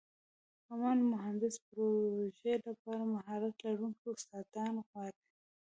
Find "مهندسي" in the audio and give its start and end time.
1.11-1.61